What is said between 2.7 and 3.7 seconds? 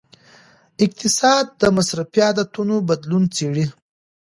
بدلون څیړي.